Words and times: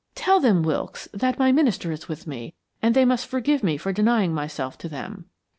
Tell 0.15 0.39
them, 0.39 0.63
Wilkes, 0.63 1.07
that 1.13 1.37
my 1.37 1.51
minister 1.51 1.91
is 1.91 2.07
with 2.07 2.25
me, 2.25 2.55
and 2.81 2.95
they 2.95 3.05
must 3.05 3.27
forgive 3.27 3.61
me 3.61 3.77
for 3.77 3.93
denying 3.93 4.33
myself 4.33 4.75
to 4.79 4.89
them." 4.89 5.25